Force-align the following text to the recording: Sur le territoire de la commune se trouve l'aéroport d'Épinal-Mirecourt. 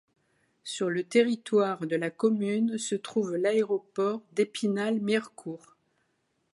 Sur 0.63 0.89
le 0.89 1.03
territoire 1.03 1.85
de 1.85 1.95
la 1.95 2.09
commune 2.09 2.79
se 2.79 2.95
trouve 2.95 3.35
l'aéroport 3.35 4.23
d'Épinal-Mirecourt. 4.31 5.77